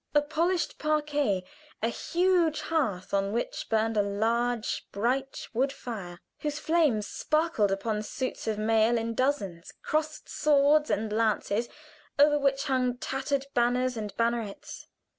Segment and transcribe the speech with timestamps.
[0.15, 1.43] A polished parquet
[1.83, 8.01] a huge hearth on which burned a large bright wood fire, whose flames sparkled upon
[8.01, 11.69] suits of mail in dozens crossed swords and lances,
[12.17, 14.87] over which hung tattered banners and bannerets.